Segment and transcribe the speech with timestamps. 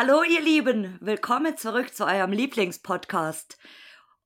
[0.00, 3.58] Hallo ihr Lieben, willkommen zurück zu eurem Lieblingspodcast.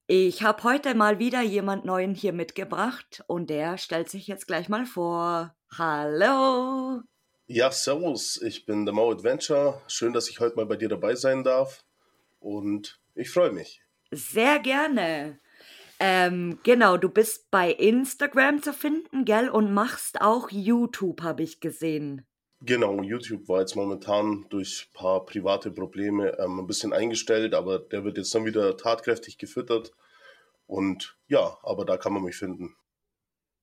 [0.07, 4.68] Ich habe heute mal wieder jemand Neuen hier mitgebracht und der stellt sich jetzt gleich
[4.68, 5.57] mal vor.
[5.79, 7.00] Hallo.
[7.46, 9.80] Ja, servus, ich bin der Mau Adventure.
[9.86, 11.86] Schön, dass ich heute mal bei dir dabei sein darf
[12.39, 13.80] und ich freue mich.
[14.11, 15.41] Sehr gerne.
[15.99, 19.49] Ähm, genau, du bist bei Instagram zu finden, gell?
[19.49, 22.27] Und machst auch YouTube, habe ich gesehen.
[22.64, 27.80] Genau, YouTube war jetzt momentan durch ein paar private Probleme ähm, ein bisschen eingestellt, aber
[27.80, 29.93] der wird jetzt dann wieder tatkräftig gefüttert.
[30.66, 32.77] Und ja, aber da kann man mich finden.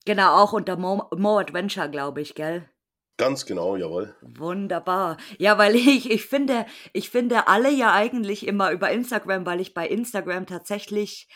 [0.06, 2.70] Genau, auch unter Mo, Mo Adventure, glaube ich, gell?
[3.16, 4.16] Ganz genau, jawohl.
[4.22, 5.18] Wunderbar.
[5.38, 9.74] Ja, weil ich, ich finde, ich finde alle ja eigentlich immer über Instagram, weil ich
[9.74, 11.30] bei Instagram tatsächlich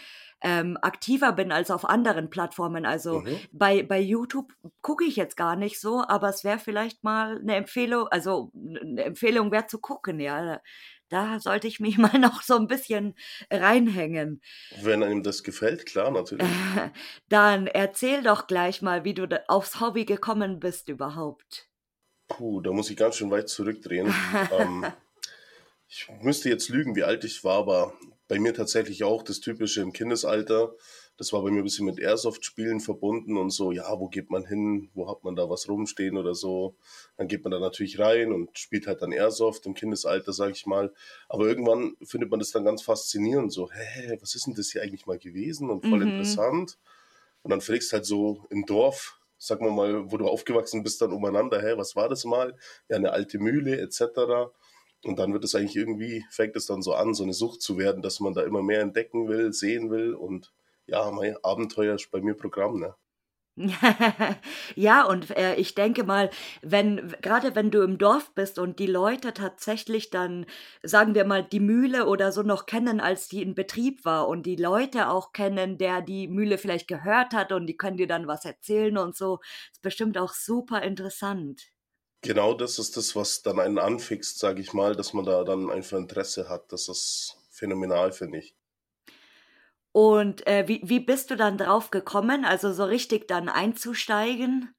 [0.43, 2.85] ähm, aktiver bin als auf anderen Plattformen.
[2.85, 3.39] Also mhm.
[3.51, 7.55] bei, bei YouTube gucke ich jetzt gar nicht so, aber es wäre vielleicht mal eine
[7.55, 10.61] Empfehlung, also eine Empfehlung wäre zu gucken, ja.
[11.09, 13.15] Da sollte ich mich mal noch so ein bisschen
[13.49, 14.41] reinhängen.
[14.81, 16.47] Wenn einem das gefällt, klar, natürlich.
[17.29, 21.69] Dann erzähl doch gleich mal, wie du aufs Hobby gekommen bist überhaupt.
[22.27, 24.13] Puh, da muss ich ganz schön weit zurückdrehen.
[24.59, 24.85] ähm,
[25.87, 27.93] ich müsste jetzt lügen, wie alt ich war, aber
[28.33, 30.73] bei mir tatsächlich auch das Typische im Kindesalter.
[31.17, 34.43] Das war bei mir ein bisschen mit Airsoft-Spielen verbunden und so, ja, wo geht man
[34.43, 36.75] hin, wo hat man da was rumstehen oder so.
[37.15, 40.65] Dann geht man da natürlich rein und spielt halt dann Airsoft im Kindesalter, sag ich
[40.65, 40.91] mal.
[41.29, 44.81] Aber irgendwann findet man das dann ganz faszinierend, so, hä, was ist denn das hier
[44.81, 46.13] eigentlich mal gewesen und voll mhm.
[46.13, 46.79] interessant.
[47.43, 51.13] Und dann fragst halt so im Dorf, sag mal mal, wo du aufgewachsen bist, dann
[51.13, 52.57] umeinander, hä, was war das mal?
[52.89, 54.49] Ja, eine alte Mühle etc.
[55.03, 57.77] Und dann wird es eigentlich irgendwie, fängt es dann so an, so eine Sucht zu
[57.77, 60.53] werden, dass man da immer mehr entdecken will, sehen will und
[60.87, 62.95] ja, mein Abenteuer ist bei mir Programm, ne?
[64.75, 66.29] Ja, und äh, ich denke mal,
[66.63, 70.45] wenn, gerade wenn du im Dorf bist und die Leute tatsächlich dann,
[70.81, 74.45] sagen wir mal, die Mühle oder so noch kennen, als die in Betrieb war und
[74.47, 78.27] die Leute auch kennen, der die Mühle vielleicht gehört hat und die können dir dann
[78.27, 79.39] was erzählen und so,
[79.71, 81.72] ist bestimmt auch super interessant.
[82.23, 85.69] Genau das ist das, was dann einen anfixt, sage ich mal, dass man da dann
[85.69, 86.71] einfach Interesse hat.
[86.71, 88.55] Das ist phänomenal, finde ich.
[89.91, 94.73] Und äh, wie, wie bist du dann drauf gekommen, also so richtig dann einzusteigen?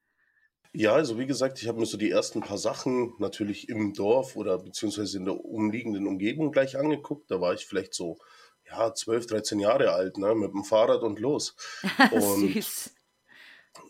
[0.72, 4.34] Ja, also wie gesagt, ich habe mir so die ersten paar Sachen natürlich im Dorf
[4.36, 7.30] oder beziehungsweise in der umliegenden Umgebung gleich angeguckt.
[7.30, 8.18] Da war ich vielleicht so,
[8.66, 11.54] ja, 12, 13 Jahre alt, ne, mit dem Fahrrad und los.
[12.10, 12.93] Und Süß.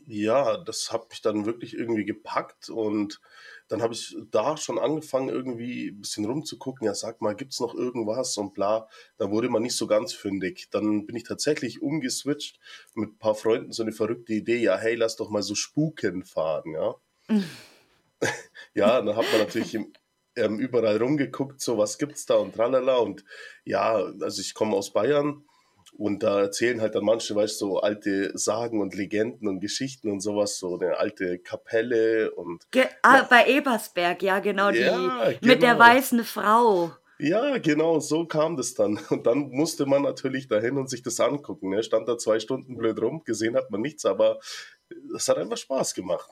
[0.06, 3.20] Ja, das hat mich dann wirklich irgendwie gepackt und
[3.68, 6.86] dann habe ich da schon angefangen, irgendwie ein bisschen rumzugucken.
[6.86, 8.88] Ja, sag mal, gibt es noch irgendwas und bla.
[9.16, 10.68] Da wurde man nicht so ganz fündig.
[10.70, 12.58] Dann bin ich tatsächlich umgeswitcht
[12.94, 14.58] mit ein paar Freunden, so eine verrückte Idee.
[14.58, 16.94] Ja, hey, lass doch mal so Spuken fahren, ja.
[18.74, 19.92] ja, dann hat man natürlich im,
[20.36, 22.96] ähm, überall rumgeguckt, so was gibt's da und tralala.
[22.96, 23.24] Und
[23.64, 25.44] ja, also ich komme aus Bayern
[25.96, 30.10] und da erzählen halt dann manche, weißt du, so alte Sagen und Legenden und Geschichten
[30.10, 32.70] und sowas, so eine alte Kapelle und.
[32.70, 33.26] Ge ah, ja.
[33.28, 35.38] bei Ebersberg, ja, genau, die ja, genau.
[35.40, 35.84] mit der genau.
[35.84, 36.92] weißen Frau.
[37.18, 38.98] Ja, genau, so kam das dann.
[39.10, 41.70] Und dann musste man natürlich dahin und sich das angucken.
[41.70, 41.82] Ne?
[41.84, 44.40] Stand da zwei Stunden blöd rum, gesehen hat man nichts, aber
[45.14, 46.28] es hat einfach Spaß gemacht.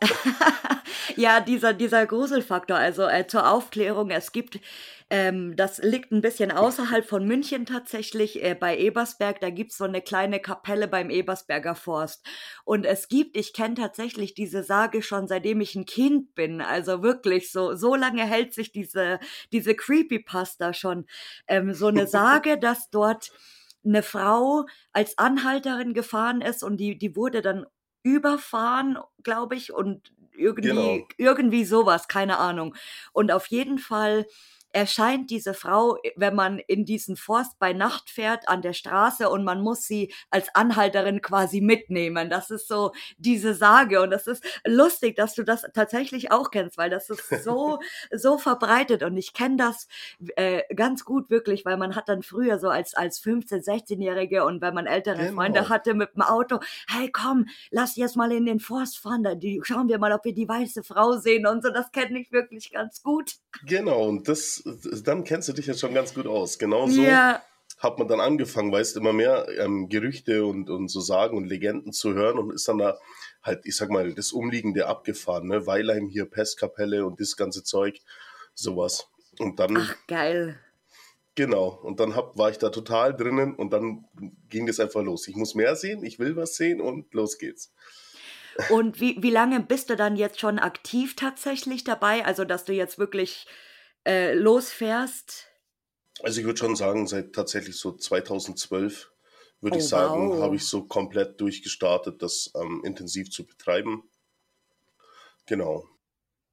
[1.16, 4.58] ja, dieser, dieser Gruselfaktor, also äh, zur Aufklärung, es gibt,
[5.12, 9.76] ähm, das liegt ein bisschen außerhalb von München tatsächlich, äh, bei Ebersberg, da gibt es
[9.76, 12.24] so eine kleine Kapelle beim Ebersberger Forst.
[12.64, 17.02] Und es gibt, ich kenne tatsächlich diese Sage schon seitdem ich ein Kind bin, also
[17.02, 19.20] wirklich so, so lange hält sich diese,
[19.52, 21.04] diese Creepypasta schon.
[21.46, 23.32] Ähm, so eine Sage, dass dort
[23.84, 27.66] eine Frau als Anhalterin gefahren ist und die, die wurde dann
[28.02, 31.06] überfahren, glaube ich, und irgendwie, genau.
[31.18, 32.74] irgendwie sowas, keine Ahnung.
[33.12, 34.24] Und auf jeden Fall
[34.72, 39.28] erscheint diese Frau, äh, wenn man in diesen Forst bei Nacht fährt, an der Straße
[39.28, 42.30] und man muss sie als Anhalterin quasi mitnehmen.
[42.30, 46.78] Das ist so diese Sage und das ist lustig, dass du das tatsächlich auch kennst,
[46.78, 47.78] weil das ist so,
[48.10, 49.86] so verbreitet und ich kenne das
[50.36, 54.60] äh, ganz gut wirklich, weil man hat dann früher so als, als 15-, 16-Jährige und
[54.62, 55.34] wenn man ältere genau.
[55.34, 59.34] Freunde hatte mit dem Auto, hey komm, lass jetzt mal in den Forst fahren, da
[59.34, 62.32] die, schauen wir mal, ob wir die weiße Frau sehen und so, das kenne ich
[62.32, 63.34] wirklich ganz gut.
[63.66, 64.61] Genau, und das
[65.04, 66.58] dann kennst du dich jetzt schon ganz gut aus.
[66.58, 67.42] Genau so ja.
[67.78, 71.92] hat man dann angefangen, weißt immer mehr ähm, Gerüchte und, und so Sagen und Legenden
[71.92, 72.98] zu hören und ist dann da
[73.42, 75.66] halt, ich sag mal, das Umliegende abgefahren, ne?
[75.66, 78.00] Weilheim hier, Pestkapelle und das ganze Zeug,
[78.54, 79.08] sowas.
[79.38, 79.76] Und dann.
[79.76, 80.58] Ach, geil.
[81.34, 84.04] Genau, und dann hab, war ich da total drinnen und dann
[84.50, 85.26] ging das einfach los.
[85.28, 87.72] Ich muss mehr sehen, ich will was sehen und los geht's.
[88.68, 92.26] Und wie, wie lange bist du dann jetzt schon aktiv tatsächlich dabei?
[92.26, 93.46] Also, dass du jetzt wirklich
[94.06, 95.48] äh, losfährst?
[96.22, 99.10] Also ich würde schon sagen, seit tatsächlich so 2012
[99.60, 100.42] würde oh, ich sagen, wow.
[100.42, 104.02] habe ich so komplett durchgestartet, das ähm, intensiv zu betreiben.
[105.46, 105.88] Genau.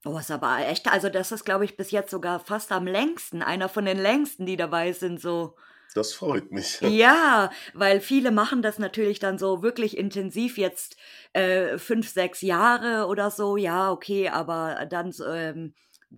[0.06, 3.42] Oh, ist aber echt, also das ist, glaube ich, bis jetzt sogar fast am längsten,
[3.42, 5.56] einer von den längsten, die dabei sind, so.
[5.94, 6.80] Das freut mich.
[6.82, 10.96] Ja, weil viele machen das natürlich dann so wirklich intensiv jetzt
[11.34, 13.58] äh, fünf, sechs Jahre oder so.
[13.58, 15.74] Ja, okay, aber dann ähm,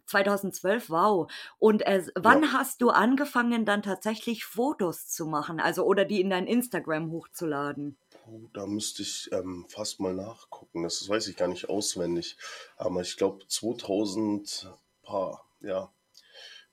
[0.05, 1.31] 2012, wow.
[1.59, 2.53] Und äh, wann ja.
[2.53, 7.97] hast du angefangen, dann tatsächlich Fotos zu machen, also oder die in dein Instagram hochzuladen?
[8.23, 10.83] Puh, da müsste ich ähm, fast mal nachgucken.
[10.83, 12.37] Das weiß ich gar nicht auswendig.
[12.77, 14.71] Aber ich glaube 2000,
[15.03, 15.91] paar, ja,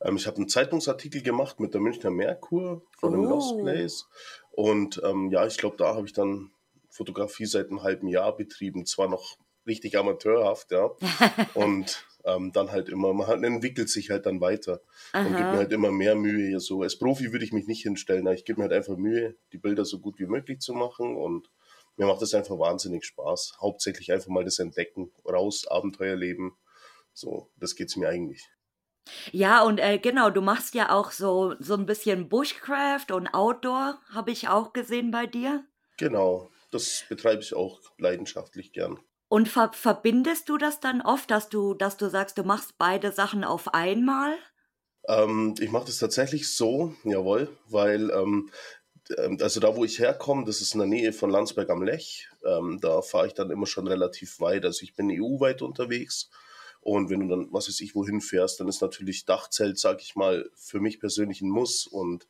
[0.01, 3.63] ähm, ich habe einen Zeitungsartikel gemacht mit der Münchner Merkur von dem Lost oh.
[3.63, 4.09] Place.
[4.51, 6.51] Und ähm, ja, ich glaube, da habe ich dann
[6.91, 8.87] Fotografie seit einem halben Jahr betrieben.
[8.87, 9.37] Zwar noch
[9.69, 10.91] richtig amateurhaft, ja.
[11.55, 14.81] Und ähm, dann halt immer, man halt entwickelt sich halt dann weiter
[15.13, 15.27] Aha.
[15.27, 16.59] und gibt mir halt immer mehr Mühe.
[16.61, 19.37] So als Profi würde ich mich nicht hinstellen, aber ich gebe mir halt einfach Mühe,
[19.53, 21.51] die Bilder so gut wie möglich zu machen und
[21.97, 23.59] mir macht das einfach wahnsinnig Spaß.
[23.61, 26.53] Hauptsächlich einfach mal das Entdecken, raus, Abenteuerleben.
[27.13, 28.49] So, das geht's mir eigentlich.
[29.33, 33.99] Ja, und äh, genau, du machst ja auch so, so ein bisschen Bushcraft und Outdoor,
[34.11, 35.65] habe ich auch gesehen bei dir.
[35.97, 39.01] Genau, das betreibe ich auch leidenschaftlich gern.
[39.29, 43.13] Und ver verbindest du das dann oft, dass du, dass du sagst, du machst beide
[43.13, 44.35] Sachen auf einmal?
[45.07, 48.51] Ähm, ich mache das tatsächlich so, jawohl, weil ähm,
[49.17, 52.29] ähm, also da, wo ich herkomme, das ist in der Nähe von Landsberg am Lech.
[52.45, 54.65] Ähm, da fahre ich dann immer schon relativ weit.
[54.65, 56.31] Also ich bin EU-weit unterwegs
[56.81, 60.17] und wenn du dann, was weiß ich, wohin fährst, dann ist natürlich Dachzelt, sag ich
[60.17, 61.87] mal, für mich persönlich ein Muss.
[61.87, 62.27] Und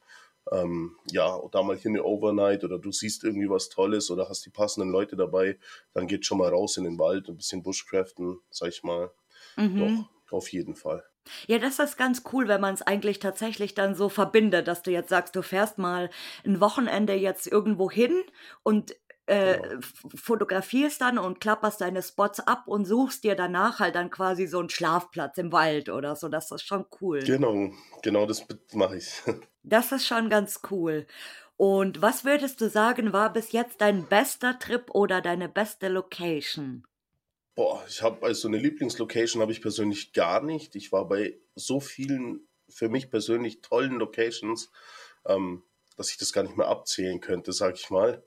[0.52, 4.44] ähm, ja, da mal hier eine Overnight oder du siehst irgendwie was Tolles oder hast
[4.46, 5.58] die passenden Leute dabei,
[5.94, 9.10] dann geht schon mal raus in den Wald, ein bisschen Bushcraften, sag ich mal.
[9.56, 9.78] Mhm.
[9.78, 11.04] Doch, auf jeden Fall.
[11.46, 14.90] Ja, das ist ganz cool, wenn man es eigentlich tatsächlich dann so verbindet, dass du
[14.90, 16.10] jetzt sagst, du fährst mal
[16.44, 18.22] ein Wochenende jetzt irgendwo hin
[18.62, 18.94] und
[19.28, 19.80] äh, genau.
[20.16, 24.58] fotografierst dann und klapperst deine Spots ab und suchst dir danach halt dann quasi so
[24.58, 26.28] einen Schlafplatz im Wald oder so.
[26.28, 27.20] Das ist schon cool.
[27.20, 27.70] Genau,
[28.02, 29.22] genau das mache ich.
[29.64, 31.06] Das ist schon ganz cool.
[31.58, 36.86] Und was würdest du sagen, war bis jetzt dein bester Trip oder deine beste Location?
[37.54, 40.74] Boah, ich habe also eine Lieblingslocation habe ich persönlich gar nicht.
[40.74, 44.70] Ich war bei so vielen für mich persönlich tollen Locations,
[45.26, 45.64] ähm,
[45.98, 48.24] dass ich das gar nicht mehr abzählen könnte, sag ich mal.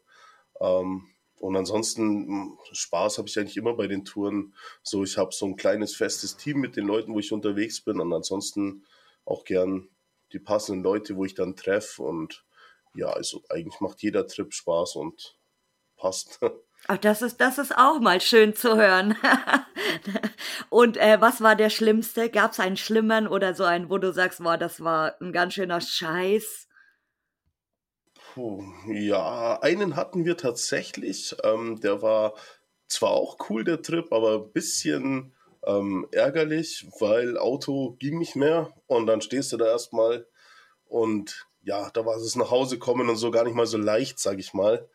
[0.61, 1.07] Ähm,
[1.39, 4.53] und ansonsten hm, Spaß habe ich eigentlich immer bei den Touren.
[4.83, 7.99] So, ich habe so ein kleines festes Team mit den Leuten, wo ich unterwegs bin
[7.99, 8.85] und ansonsten
[9.25, 9.89] auch gern
[10.33, 12.03] die passenden Leute, wo ich dann treffe.
[12.03, 12.45] Und
[12.93, 15.35] ja, also eigentlich macht jeder Trip Spaß und
[15.97, 16.39] passt.
[16.87, 19.15] Ach, das ist, das ist auch mal schön zu hören.
[20.69, 22.29] und äh, was war der Schlimmste?
[22.29, 25.53] Gab es einen schlimmen oder so einen, wo du sagst, boah, das war ein ganz
[25.53, 26.67] schöner Scheiß?
[28.33, 31.35] Puh, ja, einen hatten wir tatsächlich.
[31.43, 32.33] Ähm, der war
[32.87, 35.33] zwar auch cool, der Trip, aber ein bisschen
[35.65, 40.25] ähm, ärgerlich, weil Auto ging nicht mehr und dann stehst du da erstmal
[40.85, 44.17] und ja, da war es nach Hause kommen und so gar nicht mal so leicht,
[44.17, 44.89] sag ich mal.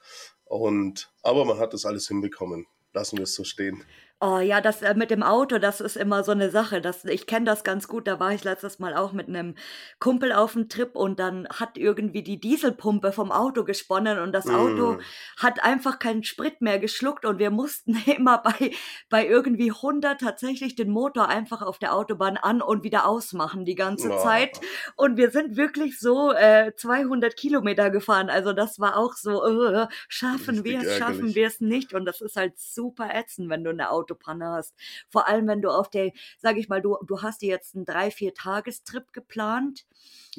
[0.45, 2.67] Und aber man hat das alles hinbekommen.
[2.95, 3.85] Lassen wir es so stehen.
[4.19, 6.81] Oh ja, das äh, mit dem Auto, das ist immer so eine Sache.
[6.81, 8.07] Das, ich kenne das ganz gut.
[8.07, 9.57] Da war ich letztes Mal auch mit einem
[9.99, 14.49] Kumpel auf dem Trip und dann hat irgendwie die Dieselpumpe vom Auto gesponnen und das
[14.49, 15.01] Auto mm.
[15.37, 18.73] hat einfach keinen Sprit mehr geschluckt und wir mussten immer bei,
[19.11, 23.75] bei irgendwie 100 tatsächlich den Motor einfach auf der Autobahn an und wieder ausmachen die
[23.75, 24.23] ganze oh.
[24.23, 24.59] Zeit.
[24.97, 28.31] Und wir sind wirklich so äh, 200 Kilometer gefahren.
[28.31, 31.93] Also das war auch so, uh, schaffen wir es, schaffen wir es nicht.
[31.93, 34.75] Und das ist halt super ätzend, wenn du eine Auto Autopanne hast.
[35.09, 37.85] Vor allem, wenn du auf der, sag ich mal, du, du hast dir jetzt einen
[37.85, 39.87] drei, vier Tagestrip geplant.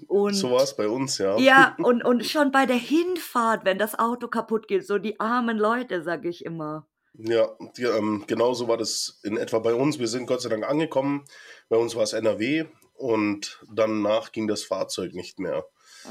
[0.08, 1.38] Und, so war es bei uns, ja.
[1.38, 5.58] Ja, und, und schon bei der Hinfahrt, wenn das Auto kaputt geht, so die armen
[5.58, 6.88] Leute, sag ich immer.
[7.20, 10.00] Ja, die, ähm, genau so war das in etwa bei uns.
[10.00, 11.26] Wir sind Gott sei Dank angekommen.
[11.68, 15.66] Bei uns war es NRW und danach ging das Fahrzeug nicht mehr.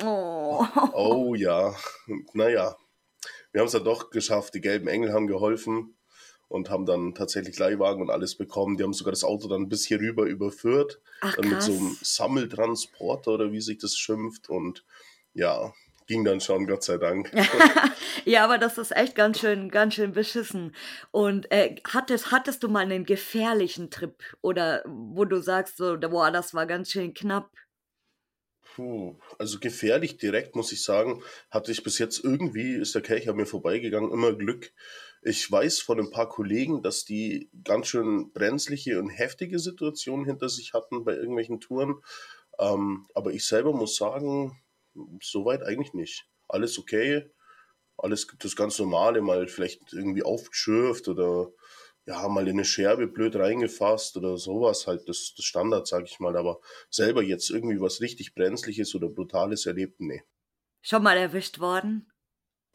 [0.04, 1.74] Oh, oh ja,
[2.34, 2.76] naja.
[3.52, 4.54] Wir haben es ja doch geschafft.
[4.54, 5.96] Die gelben Engel haben geholfen
[6.48, 8.76] und haben dann tatsächlich Leihwagen und alles bekommen.
[8.76, 11.00] Die haben sogar das Auto dann bis hier rüber überführt.
[11.20, 14.48] Ach, dann mit so einem Sammeltransporter oder wie sich das schimpft.
[14.48, 14.84] Und
[15.34, 15.72] ja,
[16.06, 17.32] ging dann schon, Gott sei Dank.
[18.24, 20.74] ja, aber das ist echt ganz schön, ganz schön beschissen.
[21.10, 26.30] Und äh, hattest, hattest du mal einen gefährlichen Trip oder wo du sagst, so, boah,
[26.30, 27.50] das war ganz schön knapp?
[28.74, 33.28] Puh, also gefährlich direkt, muss ich sagen, hatte ich bis jetzt irgendwie, ist der Kelch
[33.28, 34.72] an mir vorbeigegangen, immer Glück.
[35.28, 40.48] Ich weiß von ein paar Kollegen, dass die ganz schön brenzliche und heftige Situationen hinter
[40.48, 41.96] sich hatten bei irgendwelchen Touren.
[42.60, 44.62] Ähm, aber ich selber muss sagen,
[45.20, 46.28] soweit eigentlich nicht.
[46.46, 47.28] Alles okay,
[47.96, 51.50] alles das ganz normale, mal vielleicht irgendwie aufgeschürft oder
[52.06, 56.20] ja, mal in eine Scherbe blöd reingefasst oder sowas, halt das, das Standard, sag ich
[56.20, 56.36] mal.
[56.36, 60.22] Aber selber jetzt irgendwie was richtig Brenzliches oder Brutales erlebt, nee.
[60.82, 62.12] Schon mal erwischt worden?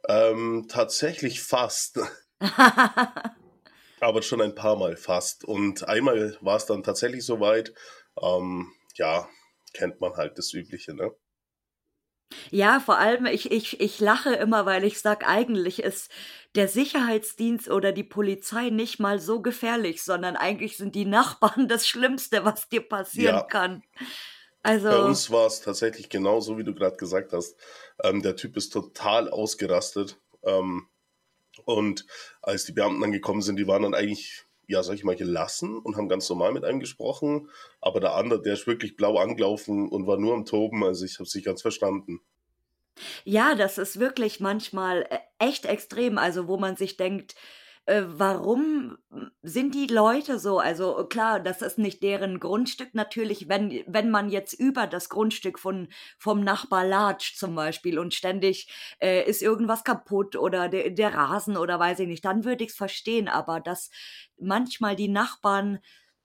[0.10, 2.02] Ähm, tatsächlich fast.
[4.00, 5.46] Aber schon ein paar Mal fast.
[5.46, 7.74] Und einmal war es dann tatsächlich soweit.
[8.22, 9.30] Ähm, ja,
[9.74, 11.12] kennt man halt das Übliche, ne?
[12.50, 16.10] Ja, vor allem, ich, ich, ich lache immer, weil ich sag, eigentlich ist
[16.56, 21.88] der Sicherheitsdienst oder die Polizei nicht mal so gefährlich, sondern eigentlich sind die Nachbarn das
[21.88, 23.44] Schlimmste, was dir passieren ja.
[23.44, 23.84] kann.
[24.64, 27.56] Also, Bei uns war es tatsächlich genauso, wie du gerade gesagt hast.
[28.04, 30.20] Ähm, der Typ ist total ausgerastet.
[30.44, 30.88] Ähm,
[31.66, 32.06] und
[32.42, 35.98] als die Beamten angekommen sind, die waren dann eigentlich ja, sag ich mal, gelassen und
[35.98, 37.50] haben ganz normal mit einem gesprochen.
[37.82, 40.84] Aber der andere, der ist wirklich blau angelaufen und war nur am Toben.
[40.84, 42.22] Also ich habe es nicht ganz verstanden.
[43.26, 46.18] Ja, das ist wirklich manchmal äh, echt extrem.
[46.18, 47.36] Also wo man sich denkt,
[47.86, 48.98] äh, warum
[49.42, 50.60] sind die Leute so?
[50.60, 52.94] Also klar, das ist nicht deren Grundstück.
[52.94, 58.14] Natürlich, wenn, wenn man jetzt über das Grundstück von, vom Nachbar latscht zum Beispiel und
[58.14, 58.70] ständig
[59.02, 62.72] äh, ist irgendwas kaputt oder der, der Rasen oder weiß ich nicht, dann würde ich
[62.72, 63.28] es verstehen.
[63.28, 63.90] Aber dass
[64.40, 65.80] manchmal die Nachbarn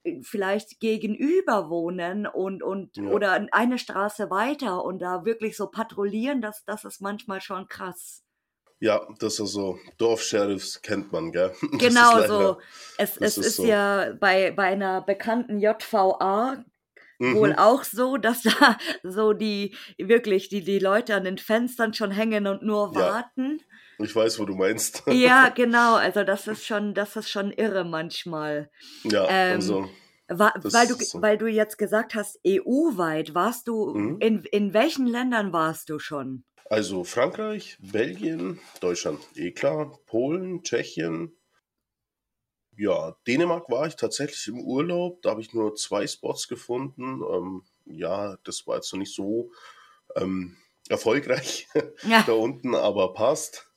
[0.04, 3.04] äh, vielleicht gegenüber wohnen und, und ja.
[3.04, 8.25] oder eine Straße weiter und da wirklich so patrouillieren, das, das ist manchmal schon krass.
[8.78, 9.78] Ja, das ist so.
[9.98, 11.52] Dorfsheriffs kennt man, gell?
[11.78, 12.58] Genau so.
[12.98, 13.66] Es, es ist, ist so.
[13.66, 16.64] ja bei, bei einer bekannten JVA
[17.18, 17.34] mhm.
[17.36, 22.10] wohl auch so, dass da so die wirklich die, die Leute an den Fenstern schon
[22.10, 23.60] hängen und nur warten.
[23.98, 25.04] Ja, ich weiß, wo du meinst.
[25.06, 25.94] Ja, genau.
[25.94, 28.70] Also das ist schon, das ist schon irre manchmal.
[29.04, 29.88] Ja, ähm, also.
[30.28, 31.22] War, weil, du, so.
[31.22, 34.16] weil du jetzt gesagt hast, EU-weit, warst du, mhm.
[34.18, 36.42] in, in welchen Ländern warst du schon?
[36.68, 41.36] Also Frankreich, Belgien, Deutschland, eh klar, Polen, Tschechien.
[42.76, 45.22] Ja, Dänemark war ich tatsächlich im Urlaub.
[45.22, 47.22] Da habe ich nur zwei Spots gefunden.
[47.22, 49.52] Ähm, ja, das war jetzt noch nicht so
[50.16, 50.56] ähm,
[50.88, 51.68] erfolgreich
[52.02, 52.22] ja.
[52.26, 53.70] da unten, aber passt.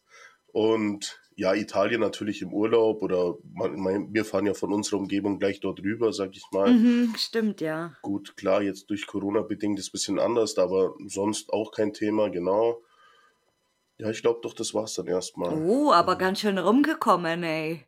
[0.48, 5.62] Und ja, Italien natürlich im Urlaub oder man, wir fahren ja von unserer Umgebung gleich
[5.62, 6.74] dort rüber, sag ich mal.
[6.74, 7.94] Mhm, stimmt, ja.
[8.02, 11.94] Gut, klar, jetzt durch Corona bedingt ist es ein bisschen anders, aber sonst auch kein
[11.94, 12.82] Thema, genau.
[14.00, 15.54] Ja, ich glaube doch, das war's dann erstmal.
[15.54, 17.86] Oh, aber ganz schön rumgekommen, ey.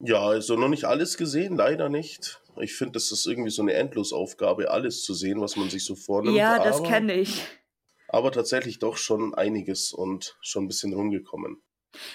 [0.00, 2.42] Ja, also noch nicht alles gesehen, leider nicht.
[2.60, 5.94] Ich finde, das ist irgendwie so eine Endlosaufgabe, alles zu sehen, was man sich so
[5.94, 6.36] vornimmt.
[6.36, 7.46] Ja, das kenne ich.
[8.08, 11.62] Aber tatsächlich doch schon einiges und schon ein bisschen rumgekommen.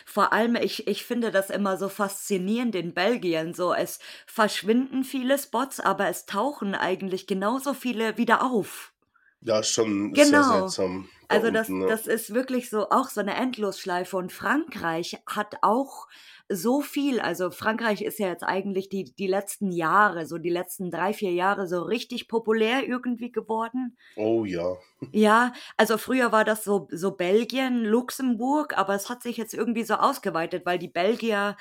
[0.05, 3.53] Vor allem, ich, ich finde das immer so faszinierend in Belgien.
[3.53, 8.93] So, es verschwinden viele Spots, aber es tauchen eigentlich genauso viele wieder auf.
[9.41, 10.43] Ja, schon genau.
[10.43, 11.09] sehr seltsam.
[11.29, 11.88] Also das, unten, ne?
[11.88, 14.17] das ist wirklich so auch so eine Endlosschleife.
[14.17, 16.07] Und Frankreich hat auch
[16.51, 20.89] so viel, also Frankreich ist ja jetzt eigentlich die, die letzten Jahre, so die letzten
[20.89, 23.95] drei, vier Jahre so richtig populär irgendwie geworden.
[24.15, 24.75] Oh ja.
[25.13, 29.83] Ja, also früher war das so, so Belgien, Luxemburg, aber es hat sich jetzt irgendwie
[29.83, 31.55] so ausgeweitet, weil die Belgier,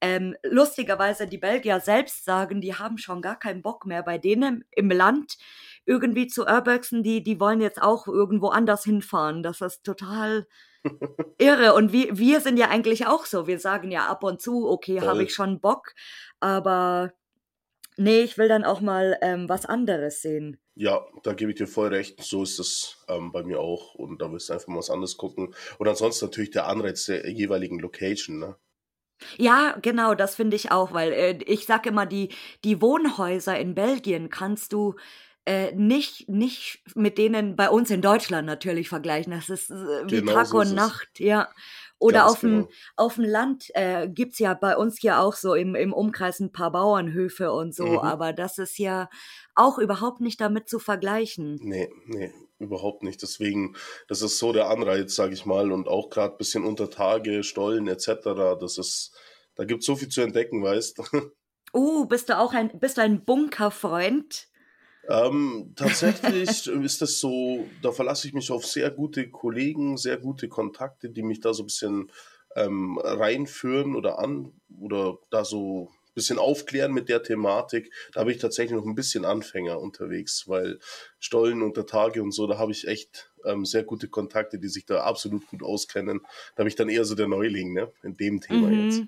[0.00, 4.64] ähm, lustigerweise die Belgier selbst sagen, die haben schon gar keinen Bock mehr bei denen
[4.70, 5.38] im Land
[5.86, 9.42] irgendwie zu Urbexen, die, die wollen jetzt auch irgendwo anders hinfahren.
[9.42, 10.46] Das ist total
[11.38, 11.74] irre.
[11.74, 13.46] Und wir, wir sind ja eigentlich auch so.
[13.46, 15.94] Wir sagen ja ab und zu, okay, habe ich schon Bock,
[16.40, 17.12] aber
[17.96, 20.58] nee, ich will dann auch mal ähm, was anderes sehen.
[20.76, 22.22] Ja, da gebe ich dir voll recht.
[22.22, 23.94] So ist es ähm, bei mir auch.
[23.94, 25.54] Und da willst du einfach mal was anderes gucken.
[25.78, 28.56] Und ansonsten natürlich der Anreiz der jeweiligen Location, ne?
[29.38, 32.30] Ja, genau, das finde ich auch, weil äh, ich sage immer, die,
[32.64, 34.96] die Wohnhäuser in Belgien kannst du
[35.46, 39.32] äh, nicht, nicht mit denen bei uns in Deutschland natürlich vergleichen.
[39.32, 41.48] Das ist äh, wie genau Tag so und Nacht, ja.
[41.98, 42.68] Oder auf dem, genau.
[42.96, 46.40] auf dem Land äh, gibt es ja bei uns ja auch so im, im Umkreis
[46.40, 47.98] ein paar Bauernhöfe und so, mhm.
[47.98, 49.08] aber das ist ja
[49.54, 51.58] auch überhaupt nicht damit zu vergleichen.
[51.62, 53.22] Nee, nee, überhaupt nicht.
[53.22, 53.74] Deswegen,
[54.08, 57.42] das ist so der Anreiz, sag ich mal, und auch gerade ein bisschen unter Tage,
[57.42, 58.08] Stollen etc.
[58.60, 59.16] Das ist,
[59.54, 61.02] da gibt es so viel zu entdecken, weißt du.
[61.76, 64.46] Uh, bist du auch ein, bist du ein Bunkerfreund?
[65.08, 70.48] Ähm, tatsächlich ist das so, da verlasse ich mich auf sehr gute Kollegen, sehr gute
[70.48, 72.10] Kontakte, die mich da so ein bisschen
[72.56, 77.92] ähm, reinführen oder an oder da so ein bisschen aufklären mit der Thematik.
[78.12, 80.78] Da habe ich tatsächlich noch ein bisschen Anfänger unterwegs, weil
[81.18, 84.86] Stollen unter Tage und so, da habe ich echt ähm, sehr gute Kontakte, die sich
[84.86, 86.20] da absolut gut auskennen.
[86.54, 88.84] Da habe ich dann eher so der Neuling, ne, in dem Thema mhm.
[88.84, 89.02] jetzt.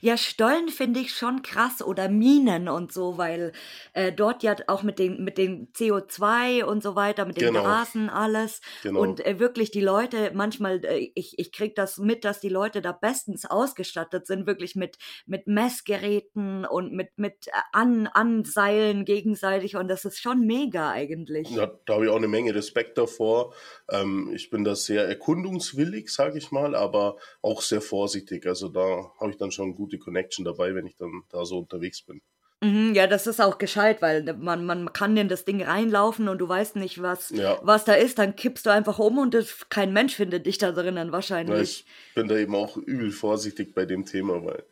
[0.00, 3.52] Ja, Stollen finde ich schon krass oder Minen und so, weil,
[3.94, 7.62] äh, dort ja auch mit den mit den CO2 und so weiter, mit den Genau,
[7.62, 8.60] Gasen alles
[8.92, 9.22] und, genau.
[9.24, 12.92] äh, wirklich die Leute manchmal, äh, ich ich kriege das mit, dass die Leute da
[12.92, 19.88] bestens ausgestattet sind, wirklich mit mit Messgeräten und mit mit, äh, An Anseilen gegenseitig und
[19.88, 21.48] das ist schon mega eigentlich.
[21.48, 23.52] Ja, da habe ich auch eine Menge Respekt davor.
[23.90, 28.46] Ähm, ich bin da sehr erkundungswillig, sage ich mal, aber auch sehr vorsichtig.
[28.46, 32.02] Also da habe ich dann schon gute Connection dabei, wenn ich dann da so unterwegs
[32.02, 32.20] bin.
[32.62, 36.38] Mhm, ja, das ist auch gescheit, weil man man kann in das Ding reinlaufen und
[36.38, 39.68] du weißt nicht, was Ja, was da ist, dann kippst du einfach um und das
[39.68, 41.10] kein Mensch findet dich da drinnen
[41.44, 41.86] na, ich wahrscheinlich.
[42.14, 44.64] bin da eben auch übel vorsichtig bei dem Thema, weil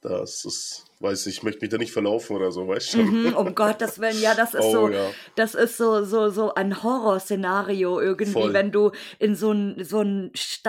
[0.00, 3.16] das ist, weiß ich, ich möchte mich da nicht verlaufen oder so, weißt du schon.
[3.16, 6.54] Mhm, um Gottes Willen, ja, das ist Oh so ja, das ist so so so
[6.54, 8.54] ein Horrorszenario irgendwie, voll.
[8.54, 10.02] wenn du in so 'n so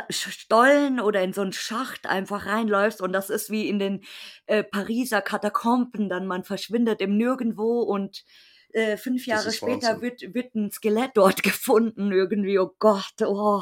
[0.10, 4.02] Stollen oder in so 'n Schacht einfach reinläufst und das ist wie in den,
[4.48, 8.26] äh, Pariser Katakomben, dann man verschwindet im Nirgendwo und,
[8.74, 10.02] äh, 5 Das Jahre später Wahnsinn.
[10.02, 12.60] wird wird 'n Skelett dort gefunden irgendwie.
[12.60, 13.62] Oh Gott, oh,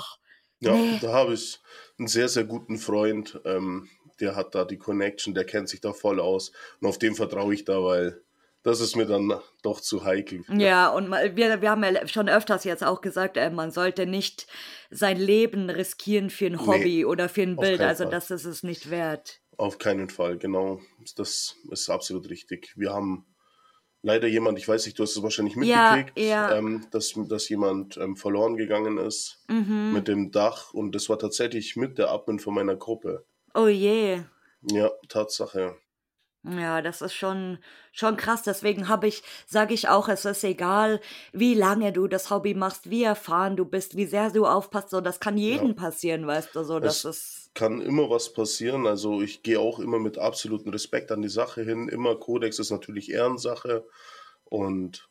[0.59, 0.99] Ja, ne.
[0.99, 1.59] da habe ich
[1.99, 5.93] einen sehr, sehr guten Freund, ähm, der hat da die Connection, der kennt sich da
[5.93, 8.23] voll aus und auf den vertraue ich da, weil
[8.63, 9.33] das ist mir dann
[9.63, 10.45] doch zu heikel.
[10.49, 14.47] Ja, und wir wir haben ja schon öfters jetzt auch gesagt, äh, man sollte nicht
[14.89, 17.83] sein Leben riskieren für 'n Ne, Hobby oder für 'n auf Bild.
[17.83, 18.05] Also, Fall.
[18.05, 19.41] das ist es nicht wert.
[19.57, 20.81] Auf keinen Fall, genau.
[21.15, 22.73] Das ist absolut richtig.
[22.77, 23.25] Wir haben
[24.03, 26.47] leider jemand, ich weiß nicht, du hast es wahrscheinlich Ja, mitgekriegt, ja.
[26.47, 29.87] ähm, dass, dass jemand ähm, verloren gegangen ist Mhm.
[29.89, 33.25] mit dem Dach und das war tatsächlich mit der Admin von meiner Gruppe.
[33.55, 34.23] Oh je.
[34.61, 35.75] Ja, Tatsache.
[36.43, 37.59] Ja, das ist schon
[37.91, 38.43] schon krass.
[38.43, 41.01] Deswegen habe ich sage ich auch, es ist egal,
[41.33, 45.01] wie lange du das Hobby machst, wie erfahren du bist, wie sehr du aufpasst, so
[45.01, 48.87] das kann Ja, jedem passieren, weißt du, so das es ist kann immer was passieren.
[48.87, 51.89] Also ich gehe auch immer mit absolutem Respekt an die Sache hin.
[51.89, 53.87] Immer Kodex ist natürlich Ehrensache
[54.45, 55.09] und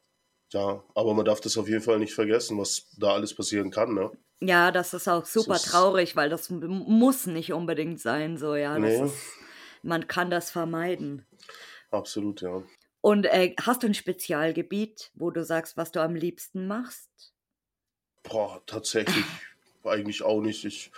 [0.52, 3.94] ja, aber man darf das auf jeden Fall nicht vergessen, was da alles passieren kann,
[3.94, 4.12] ne?
[4.40, 8.78] Ja, das ist auch super ist, traurig, weil das muss nicht unbedingt sein, so, ja,
[8.78, 9.36] nee, ist
[9.82, 11.26] man kann das vermeiden.
[11.90, 12.62] absolut, ja.
[13.00, 17.32] Und, äh, hast du 'n Spezialgebiet, wo du sagst, was du am liebsten machst?
[18.22, 19.24] Boah, tatsächlich
[19.84, 20.64] eigentlich auch nicht.
[20.66, 20.90] Ich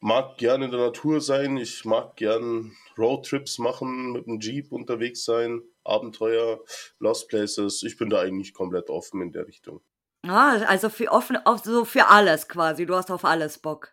[0.00, 1.56] mag gerne in der Natur sein.
[1.56, 6.64] Ich mag gern Roadtrips machen, mit dem Jeep unterwegs sein, Abenteuer,
[6.98, 7.82] Lost Places.
[7.84, 9.82] Ich bin da eigentlich komplett offen in der Richtung.
[10.26, 12.86] Ah, also für offen auf so für alles quasi.
[12.86, 13.92] Du hast auf alles Bock.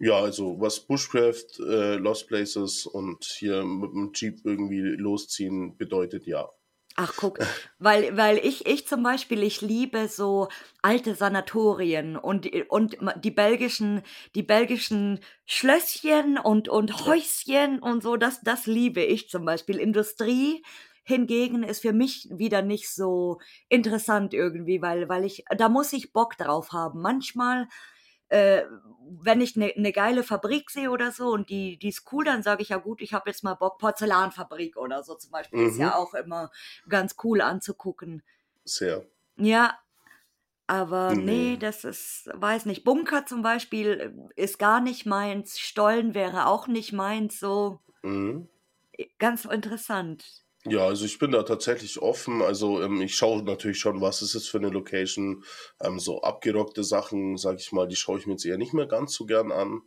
[0.00, 6.26] Ja, also was Bushcraft, äh, Lost Places und hier mit dem Jeep irgendwie losziehen bedeutet,
[6.26, 6.48] ja.
[6.94, 7.38] Ach, guck,
[7.78, 10.48] weil weil ich ich zum Beispiel, ich liebe so
[10.82, 14.02] alte Sanatorien und die und die belgischen
[14.36, 19.78] die belgischen Schlösschen und und Häuschen und so, das das liebe ich zum Beispiel.
[19.78, 20.62] Industrie
[21.08, 26.12] hingegen ist für mich wieder nicht so interessant irgendwie, weil weil ich da muss ich
[26.12, 27.00] Bock drauf haben.
[27.02, 27.68] Manchmal
[28.28, 28.64] äh,
[29.22, 32.42] wenn ich 'ne 'ne geile Fabrik sehe oder so und die die ist cool, dann
[32.42, 35.78] sage ich: „Ja gut, ich habe jetzt mal Bock“ Porzellanfabrik oder so zum Beispiel ist
[35.78, 36.50] ja mhm, auch immer
[36.88, 38.22] ganz cool anzugucken.
[38.64, 39.04] sehr.
[39.36, 39.78] Ja,
[40.68, 41.58] aber ne, Nee.
[41.58, 42.84] das ist weiß nicht.
[42.84, 45.58] Bunker zum Beispiel, äh, ist gar nicht meins.
[45.60, 47.80] Stollen wäre auch nicht meins, so.
[48.02, 48.48] Mhm.
[49.18, 50.44] Ganz interessant.
[50.70, 52.42] Ja, also ich bin da tatsächlich offen.
[52.42, 55.44] Also ähm, ich schaue natürlich schon, was ist es für eine Location.
[55.80, 58.86] Ähm, so abgerockte Sachen, sag ich mal, die schaue ich mir jetzt eher nicht mehr
[58.86, 59.82] ganz so gern an.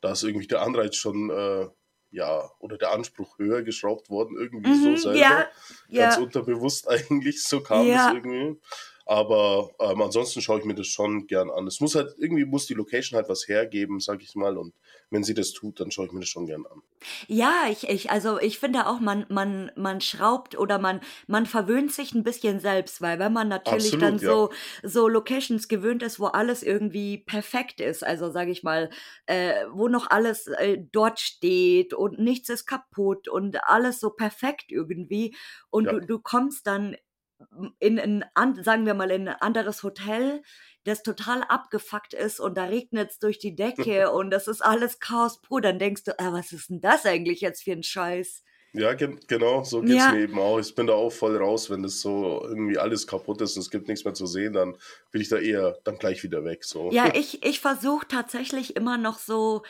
[0.00, 1.68] Da ist irgendwie der Anreiz schon, äh,
[2.10, 5.48] ja, oder der Anspruch höher geschraubt worden, irgendwie so Mhm, ja, selber.
[5.92, 8.12] Ganz ja, unterbewusst eigentlich, so kam ja.
[8.12, 8.60] irgendwie.
[9.06, 11.66] Aber ähm, ansonsten schaue ich mir das schon gern an.
[11.66, 14.58] Es muss halt, irgendwie muss die Location halt was hergeben, sag ich mal.
[14.58, 14.74] Und
[15.10, 16.82] wenn sie das tut, dann schaue ich mir das schon gern an.
[17.28, 21.92] Ja, ich ich also, ich finde auch, man man man schraubt oder man man verwöhnt
[21.92, 24.36] sich 'n bisschen selbst, weil wenn man natürlich dann Absolut, ja.
[24.36, 24.50] so
[24.82, 28.90] so Locations gewöhnt ist, wo alles irgendwie perfekt ist, also, sage ich mal,
[29.26, 34.66] äh, wo noch alles, äh, dort steht und nichts ist kaputt und alles so perfekt
[34.72, 35.34] irgendwie
[35.70, 35.92] und Ja.
[35.92, 36.96] du du kommst dann
[37.80, 40.42] in 'n an sagen wir mal, in 'n anderes Hotel,
[40.84, 45.40] das total abgefuckt ist und da regnet's durch die Decke und das ist alles Chaos
[45.42, 48.92] pur, dann denkst du: „Ah, was ist 'n das eigentlich jetzt für 'n Scheiß?“ Ja,
[48.92, 50.58] gen genau, so geht's mir Ja, eben auch.
[50.58, 53.70] Ich bin da auch voll raus, wenn das so irgendwie alles kaputt ist und es
[53.70, 54.76] gibt nichts mehr zu sehen, dann
[55.10, 56.90] bin ich da eher dann gleich wieder weg, so.
[56.90, 59.62] ja, ich ich versuche tatsächlich immer noch so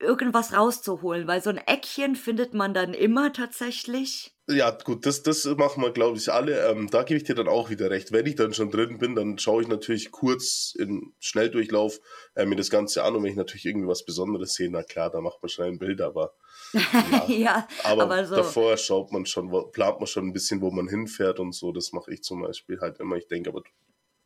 [0.00, 4.33] irgendwas rauszuholen, weil so 'n Eckchen findet man dann immer tatsächlich.
[4.46, 6.68] Ja, gut, das, das machen wir, glaube ich, alle.
[6.68, 8.12] Ähm, da gebe ich dir dann auch wieder recht.
[8.12, 11.98] Wenn ich dann schon drin bin, dann schaue ich natürlich kurz in Schnelldurchlauf
[12.34, 15.10] äh, mir das Ganze an und wenn ich natürlich irgendwie was Besonderes sehe, na klar,
[15.10, 16.34] da macht man schnell ein Bild, aber
[16.72, 17.24] ja.
[17.28, 18.36] ja aber, aber so.
[18.36, 21.72] davor schaut man schon, plant man schon ein bisschen, wo man hinfährt und so.
[21.72, 23.16] Das mache ich zum Beispiel halt immer.
[23.16, 23.62] Ich denke aber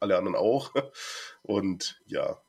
[0.00, 0.72] alle anderen auch.
[1.42, 2.40] Und ja,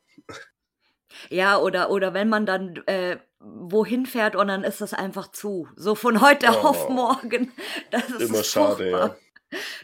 [1.28, 5.68] Ja, oder, oder wenn man dann äh, wohin fährt und dann ist es einfach zu.
[5.76, 6.92] So von heute auf Oh.
[6.92, 7.52] morgen.
[7.90, 8.98] Das ist immer schade, ja.
[8.98, 9.16] furchtbar.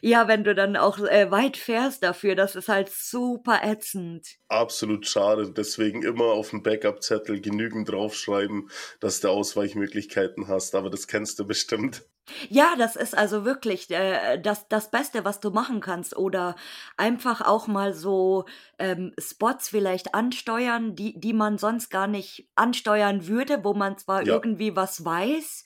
[0.00, 4.36] Ja, wenn du dann auch äh, weit fährst dafür, das ist halt super ätzend.
[4.46, 5.50] Absolut schade.
[5.50, 10.76] Deswegen immer auf dem Backup-Zettel genügend draufschreiben, dass du Ausweichmöglichkeiten hast.
[10.76, 12.04] Aber das kennst du bestimmt.
[12.48, 16.16] Ja, das ist also wirklich äh, das, das Beste, was du machen kannst.
[16.16, 16.56] Oder
[16.96, 18.44] einfach auch mal so
[18.78, 24.26] ähm, Spots vielleicht ansteuern, die, die man sonst gar nicht ansteuern würde, wo man zwar
[24.26, 24.34] Ja.
[24.34, 25.64] irgendwie was weiß,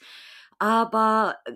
[0.59, 1.55] aber äh,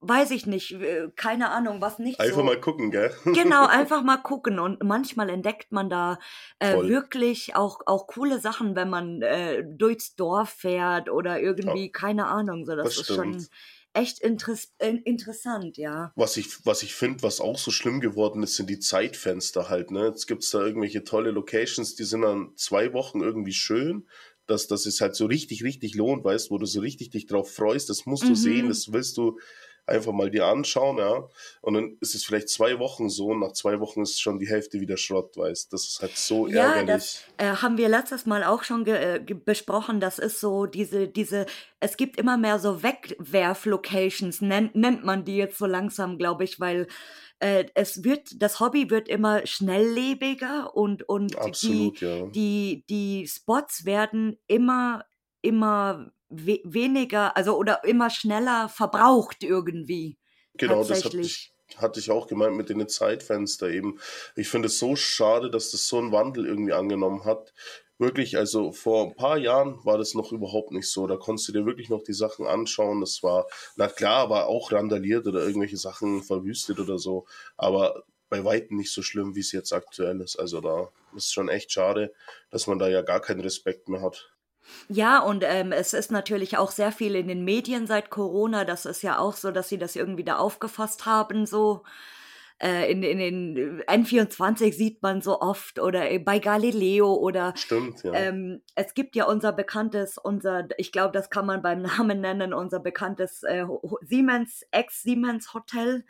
[0.00, 2.42] weiß ich nicht, äh, keine Ahnung, was nicht Einfach so.
[2.44, 3.12] mal gucken, gell?
[3.24, 6.18] Genau, einfach mal gucken und manchmal entdeckt man da
[6.58, 6.88] äh, Voll.
[6.88, 12.64] wirklich auch, auch coole Sachen, wenn man äh, durchs Dorf fährt oder irgendwie, keine Ahnung,
[12.64, 13.50] so das, das ist schon stimmt.
[13.94, 16.12] Echt interess äh, interessant, ja.
[16.16, 19.90] Was ich, was ich finde, was auch so schlimm geworden ist, sind die Zeitfenster halt.
[19.90, 20.06] Ne?
[20.08, 24.06] Jetzt gibt's da irgendwelche tolle Locations, die sind dann zwei Wochen irgendwie schön,
[24.46, 27.52] dass, dass es halt so richtig, richtig lohnt, weißt, wo du so richtig dich drauf
[27.52, 27.90] freust.
[27.90, 28.68] Das musst du sehen, Mhm.
[28.70, 29.38] das willst du
[29.88, 31.28] einfach mal dir anschauen, ja.
[31.60, 34.48] Und dann ist es vielleicht zwei Wochen so und nach zwei Wochen ist schon die
[34.48, 35.72] Hälfte wieder Schrott, weißt.
[35.72, 36.86] Das ist halt so Ja, ärgerlich.
[36.86, 40.00] das äh, haben wir letztes Mal auch schon äh, besprochen.
[40.00, 41.46] Das ist so diese, diese,
[41.80, 46.60] es gibt immer mehr so Wegwerf-Locations, nennt, nennt man die jetzt so langsam, glaube ich,
[46.60, 46.86] weil
[47.40, 52.26] äh, es wird, das Hobby wird immer schnelllebiger und, und die, Absolut, ja.
[52.26, 55.04] die, die Spots werden immer,
[55.40, 60.18] immer we weniger, also oder immer schneller verbraucht irgendwie.
[60.54, 63.98] Genau, das hatte ich, hatte ich auch gemeint mit den Zeitfenster eben.
[64.36, 67.52] Ich finde es so schade, dass das so einen Wandel irgendwie angenommen hat.
[68.00, 71.06] Wirklich, also vor ein paar Jahren war das noch überhaupt nicht so.
[71.08, 73.00] Da konntest du dir wirklich noch die Sachen anschauen.
[73.00, 77.26] Das war, na klar, war auch randaliert oder irgendwelche Sachen verwüstet oder so.
[77.56, 80.36] Aber bei Weitem nicht so schlimm, wie es jetzt aktuell ist.
[80.36, 82.12] Also da ist schon echt schade,
[82.50, 84.30] dass man da ja gar keinen Respekt mehr hat.
[84.88, 88.64] Ja, und ähm, es ist natürlich auch sehr viel in den Medien seit Corona.
[88.64, 91.84] Das ist ja auch so, dass sie das irgendwie da aufgefasst haben, so.
[92.60, 98.02] Äh, in, in den N24 sieht man so oft oder äh, bei Galileo oder Stimmt,
[98.02, 98.12] ja.
[98.12, 102.52] ähm, es gibt ja unser bekanntes, unser, ich glaube, das kann man beim Namen nennen,
[102.52, 103.64] unser bekanntes äh,
[104.00, 106.04] Siemens, Ex-Siemens Hotel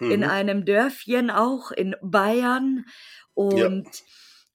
[0.00, 0.22] in Mhm.
[0.22, 2.84] einem Dörfchen auch in Bayern.
[3.52, 3.88] Ja, Und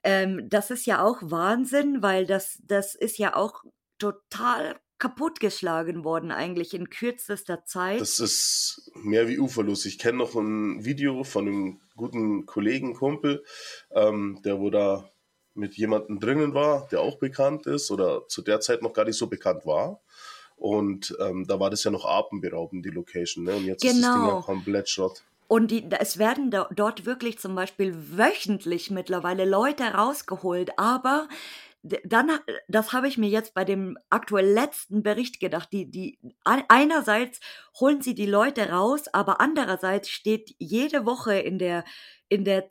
[0.04, 3.64] ähm, das ist ja auch Wahnsinn, weil das, das ist ja auch
[3.98, 8.00] total kaputtgeschlagen worden, eigentlich in kürzester Zeit.
[8.00, 9.86] Das ist mehr wie uferlos.
[9.86, 13.44] Ich kenne noch ein Video von einem guten Kollegen, Kumpel,
[13.92, 15.10] ähm, der wo da
[15.56, 19.18] mit jemandem drinnen war, der auch bekannt ist oder zu der Zeit noch gar nicht
[19.18, 20.02] so bekannt war.
[20.56, 23.44] Und ähm, da war das ja noch atemberaubend, die Location.
[23.44, 23.56] Ne?
[23.56, 24.42] Und jetzt ist das Ding ja Genau.
[24.42, 25.24] komplett Schrott.
[25.48, 31.28] Und die, es werden da, dort wirklich zum Beispiel wöchentlich mittlerweile Leute rausgeholt, aber
[32.06, 36.18] dann, ha- das habe ich mir jetzt bei dem aktuell letzten Bericht gedacht, die, die,
[36.46, 37.40] ein- einerseits
[37.80, 41.84] holen sie die Leute raus, aber andererseits steht jede Woche in der,
[42.30, 42.70] in der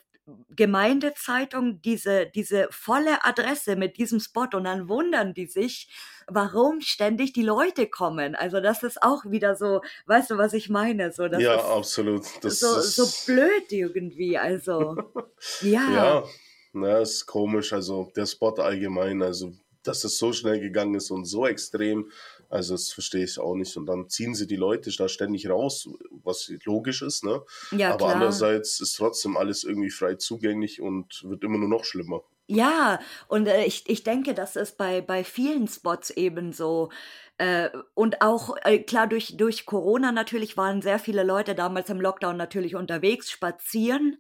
[0.51, 4.47] Gemeindezeitung diese, diese volle Adresse mit diesem Spot.
[4.55, 5.89] Und dann wundern die sich,
[6.35, 8.35] warum ständig die Leute kommen.
[8.35, 11.13] Also das ist auch wieder so, weißt du, was ich meine?
[11.13, 12.23] So, das Ja, ist absolut.
[12.43, 14.97] Das so, so ist, blöd irgendwie, also.
[15.63, 16.25] Ja, ja,
[16.73, 17.73] na, ist komisch.
[17.73, 22.11] Also der Spot allgemein, also dass es so schnell gegangen ist und so extrem,
[22.49, 23.77] also das verstehe ich auch nicht.
[23.77, 25.89] Und dann ziehen sie die Leute da ständig raus,
[26.23, 27.43] was logisch ist, ne?
[27.73, 28.15] ja, Aber klar.
[28.15, 32.23] andererseits ist trotzdem alles irgendwie frei zugänglich und wird immer nur noch schlimmer.
[32.55, 36.91] Ja, und äh, ich, ich denke, das ist bei, bei vielen Spots eben so.
[37.39, 42.01] Äh, und auch, äh, klar, durch, durch Corona natürlich waren sehr viele Leute damals im
[42.01, 44.19] Lockdown natürlich unterwegs, spazieren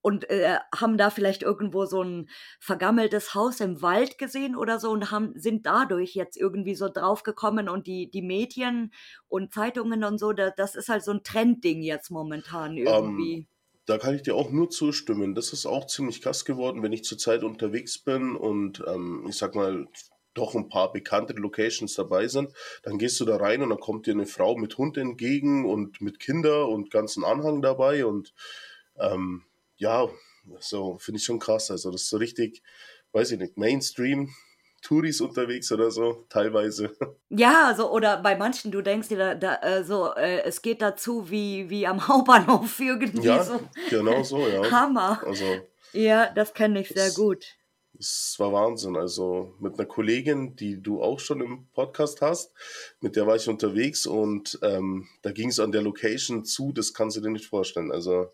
[0.00, 4.90] und äh, haben da vielleicht irgendwo so ein vergammeltes Haus im Wald gesehen oder so
[4.90, 8.92] und haben, sind dadurch jetzt irgendwie so draufgekommen und die, die Medien
[9.28, 13.48] und Zeitungen und so, da, das ist halt so ein Trendding jetzt momentan Ähm, irgendwie.
[13.88, 15.34] Da kann ich dir auch nur zustimmen.
[15.34, 19.54] Das ist auch ziemlich krass geworden, wenn ich zurzeit unterwegs bin und ähm, ich sag
[19.54, 19.88] mal,
[20.34, 24.06] doch ein paar bekannte Locations dabei sind, dann gehst du da rein und dann kommt
[24.06, 28.34] dir eine Frau mit Hund entgegen und mit Kinder und ganzen Anhang dabei und
[28.98, 29.44] ähm,
[29.78, 30.08] ja,
[30.60, 31.70] so finde ich schon krass.
[31.70, 32.62] Also das ist so richtig,
[33.12, 34.30] weiß ich nicht, Mainstream,
[34.82, 36.90] Touris unterwegs oder so, teilweise.
[37.30, 40.80] Ja, also oder bei manchen, du denkst dir da, da äh, so, äh, es geht
[40.80, 43.60] dazu wie, wie am Hauptbahnhof irgendwie Ja, so.
[43.90, 44.70] genau so, ja.
[44.70, 45.20] Hammer.
[45.26, 45.44] Also,
[45.92, 47.44] Ja, das kenne ich sehr gut.
[47.92, 48.96] das war Wahnsinn.
[48.96, 52.52] Also mit einer Kollegin, die du auch schon im Podcast hast,
[53.00, 56.94] mit der war ich unterwegs und ähm, da ging es an der Location zu, das
[56.94, 57.92] kannst du dir nicht vorstellen.
[57.92, 58.28] Also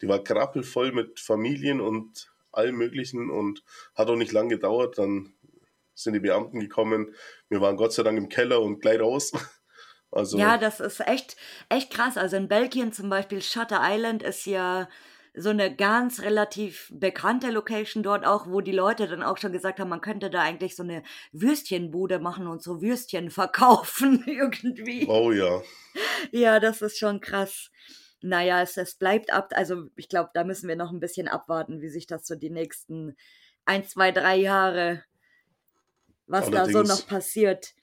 [0.00, 3.62] die war krappelvoll mit Familien und allem Möglichen und
[3.94, 4.98] hat auch nicht lang gedauert.
[4.98, 5.32] Dann
[5.94, 7.14] sind die Beamten gekommen.
[7.48, 9.32] Wir waren Gott sei Dank im Keller und gleich raus.
[10.14, 11.36] Ja, Also, das ist echt,
[11.70, 12.18] echt krass.
[12.18, 14.86] Also in Belgien zum Beispiel, Shutter Island ist ja
[15.34, 19.80] so eine ganz relativ bekannte Location dort auch, wo die Leute dann auch schon gesagt
[19.80, 21.02] haben, man könnte da eigentlich so eine
[21.32, 25.06] Würstchenbude machen und so Würstchen verkaufen irgendwie.
[25.08, 25.62] oh ja.
[26.30, 27.70] Ja, das ist schon krass.
[28.20, 31.80] Naja, es, es bleibt ab, also ich glaube, da müssen wir noch ein bisschen abwarten,
[31.80, 33.16] wie sich das so die nächsten
[33.64, 35.02] ein, zwei, drei Jahre,
[36.32, 37.74] was da so noch Allerdings, passiert.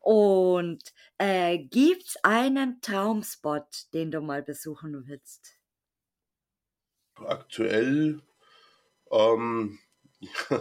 [0.00, 0.82] Und
[1.18, 5.58] äh, gibt's einen Traumspot, den du mal besuchen willst?
[7.26, 8.20] aktuell,
[9.12, 9.78] ähm,
[10.50, 10.60] ja,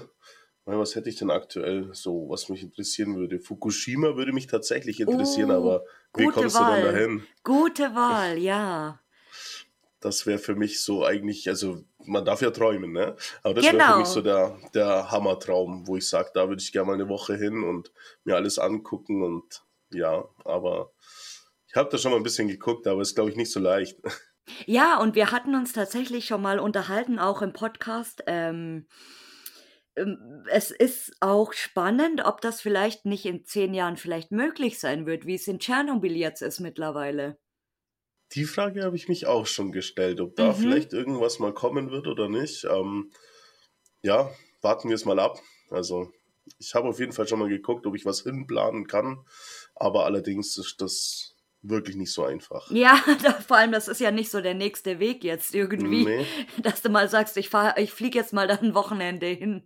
[0.66, 3.40] was hätte ich denn aktuell so, was mich interessieren würde?
[3.40, 6.82] Fukushima würde mich tatsächlich interessieren, Oh, aber wie kommst du denn Wahl.
[6.82, 7.28] dahin?
[7.44, 9.00] Gute Wahl, ja.
[10.02, 13.16] Das wäre für mich so eigentlich, also man darf ja träumen, ne?
[13.44, 14.58] Aber das wäre für mich so Genau.
[14.62, 17.92] der, der Hammertraum, wo ich sage, da würde ich gerne mal eine Woche hin und
[18.24, 20.92] mir alles angucken und ja, aber
[21.68, 23.98] ich habe da schon mal ein bisschen geguckt, aber ist, glaube ich, nicht so leicht.
[24.66, 28.24] Ja, und wir hatten uns tatsächlich schon mal unterhalten, auch im Podcast.
[28.26, 28.88] Ähm,
[29.96, 35.06] ähm, es ist auch spannend, ob das vielleicht nicht in zehn Jahren vielleicht möglich sein
[35.06, 37.38] wird, wie es in Tschernobyl jetzt ist mittlerweile.
[38.34, 40.62] Die Frage habe ich mich auch schon gestellt, ob da Mhm.
[40.62, 42.66] vielleicht irgendwas mal kommen wird oder nicht.
[42.66, 43.12] Ähm,
[44.04, 45.40] ja, warten wir es mal ab.
[45.70, 46.12] Also,
[46.60, 49.26] ich habe auf jeden Fall schon mal geguckt, ob ich was hinplanen kann,
[49.76, 52.70] aber allerdings ist das wirklich nicht so einfach.
[52.72, 56.26] Ja, da, vor allem, das ist ja nicht so der nächste Weg jetzt irgendwie, Nee.
[56.64, 59.64] dass du mal sagst, ich fahr, ich fliege jetzt mal da ein Wochenende hin.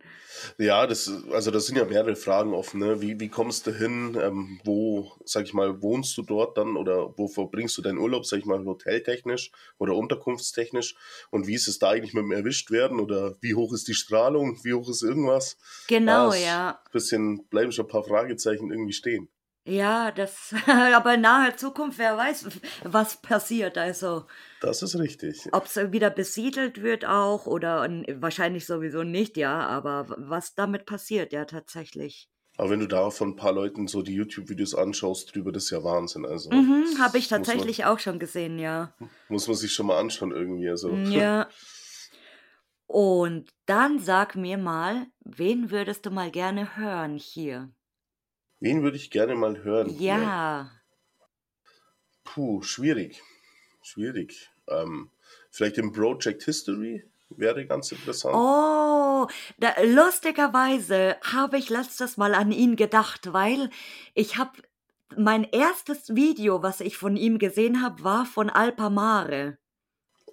[0.58, 3.00] Ja, das, also das sind ja mehrere Fragen offen, ne?
[3.02, 4.18] Wie, wie kommst du hin?
[4.22, 8.26] Ähm, wo, sag ich mal, wohnst du dort dann oder wo verbringst du deinen Urlaub,
[8.26, 10.96] sag ich mal, hoteltechnisch oder unterkunftstechnisch?
[11.30, 14.60] Und wie ist es da eigentlich mit dem Erwischtwerden oder wie hoch ist die Strahlung?
[14.64, 15.58] Wie hoch ist irgendwas?
[15.60, 16.80] Ah, Genau, es ja.
[16.92, 19.30] bisschen, bleiben schon ein paar Fragezeichen irgendwie stehen.
[19.66, 22.48] Ja, das, aber in naher Zukunft, wer weiß,
[22.84, 23.78] was passiert.
[23.78, 24.26] Also,
[24.62, 25.48] Das ist richtig.
[25.54, 27.88] ob es wieder besiedelt wird auch oder
[28.20, 32.28] wahrscheinlich sowieso nicht, ja, aber was damit passiert, ja, tatsächlich.
[32.58, 35.70] Aber wenn du da von ein paar Leuten so die YouTube-Videos anschaust drüber, das ist
[35.72, 36.26] ja Wahnsinn.
[36.26, 38.94] Also, Mhm, habe ich muss man, tatsächlich auch schon gesehen, ja.
[39.30, 40.70] muss man sich schon mal anschauen irgendwie.
[40.70, 41.48] Also, Mm, Ja.
[42.86, 47.72] Und dann sag mir mal, wen würdest du mal gerne hören hier?
[48.64, 50.18] Wen würde ich gerne mal hören hier?
[50.18, 50.72] Ja.
[52.24, 53.22] Puh, schwierig.
[53.82, 54.50] Schwierig.
[54.70, 55.12] Ähm,
[55.52, 58.36] vielleicht im Project History wäre ganz interessant.
[58.36, 63.70] Oh, da, lustigerweise habe ich letztes Mal an ihn gedacht, weil
[64.14, 64.62] ich habe
[65.18, 69.58] mein erstes Video, was ich von ihm gesehen habe, war von Alpamare.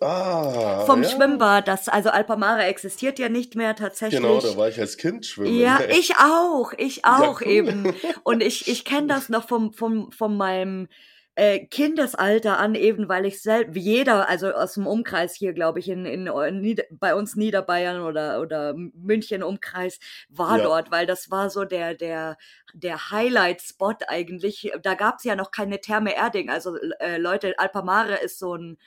[0.00, 1.08] Ah, Vom ja.
[1.10, 4.42] Schwimmbad, das, also Alpamare existiert ja nicht mehr Genau, tatsächlich.
[4.42, 5.60] da war ich als Kind schwimmen.
[5.60, 7.48] Ja, ich auch, ich Ja, auch cool.
[7.48, 7.94] eben.
[8.24, 10.88] Und ich, ich kenne das noch vom, vom, von meinem
[11.34, 15.78] äh, Kindesalter an, eben weil ich selbst, wie jeder, also aus dem Umkreis hier, glaube
[15.78, 20.90] ich, in, in, in Nieder- bei uns Niederbayern oder, oder München Umkreis, war Ja, dort,
[20.90, 22.36] weil das war so der, der,
[22.74, 24.72] der Highlight-Spot eigentlich.
[24.82, 26.50] Da gab es ja noch keine Therme Erding.
[26.50, 28.78] Also äh, Leute, Alpamare ist so ein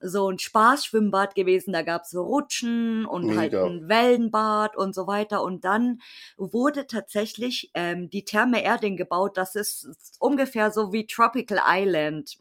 [0.00, 1.72] so ein Spaßschwimmbad gewesen.
[1.72, 3.66] Da gab's so Rutschen und halt mega.
[3.66, 5.42] ein Wellenbad und so weiter.
[5.42, 6.00] Und dann
[6.36, 9.36] wurde tatsächlich ähm, die Therme Erding gebaut.
[9.36, 12.38] Das ist ungefähr so wie Tropical Island.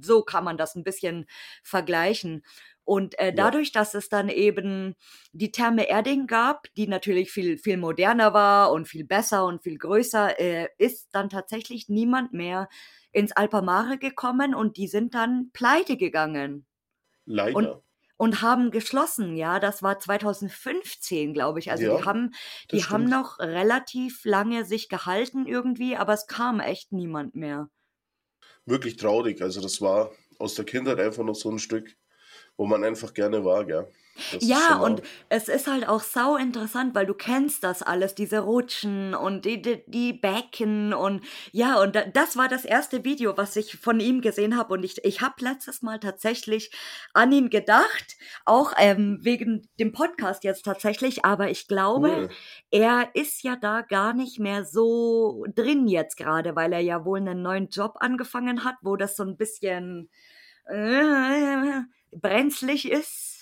[0.00, 1.26] So kann man das ein bisschen
[1.62, 2.42] vergleichen.
[2.84, 4.96] Und äh, Ja, dadurch, dass es dann eben
[5.32, 9.78] die Therme Erding gab, die natürlich viel, viel moderner war und viel besser und viel
[9.78, 12.68] größer, äh, ist dann tatsächlich niemand mehr
[13.12, 16.66] ins Alpamare gekommen und die sind dann pleite gegangen
[17.32, 17.82] leider.
[18.16, 19.58] und haben geschlossen, ja.
[19.60, 21.70] Das war 2015, glaube ich.
[21.70, 22.30] Also die Ja, haben,
[22.68, 27.68] das die haben noch relativ lange sich gehalten irgendwie, aber es kam echt niemand mehr.
[28.66, 29.40] Wirklich traurig.
[29.42, 31.96] Also, das war aus der Kindheit einfach noch so ein Stück.
[32.56, 33.88] Wo man einfach gerne war, gell?
[34.30, 38.40] Das ja, und es ist halt auch sau interessant, weil du kennst das alles, diese
[38.40, 43.56] Rutschen und die, die, die Becken und ja, und das war das erste Video, was
[43.56, 46.70] ich von ihm gesehen habe und ich, ich habe letztes Mal tatsächlich
[47.14, 52.28] an ihn gedacht, auch ähm, wegen dem Podcast jetzt tatsächlich, aber ich glaube, cool.
[52.70, 57.18] er ist ja da gar nicht mehr so drin jetzt gerade, weil er ja wohl
[57.18, 60.10] einen neuen Job angefangen hat, wo das so ein bisschen
[60.66, 61.80] äh,
[62.12, 63.32] brenzlig ist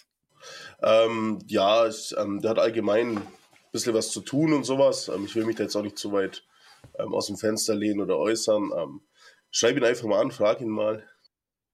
[0.83, 3.23] ähm, ja, es, ähm, der hat allgemein ein
[3.73, 5.09] bisschen was zu tun und sowas.
[5.09, 6.45] Ähm, ich will mich da jetzt auch nicht zu weit
[6.99, 8.71] ähm, aus dem Fenster lehnen oder äußern.
[8.77, 9.03] Ähm,
[9.51, 11.05] schreib ihn einfach mal an, frag ihn mal.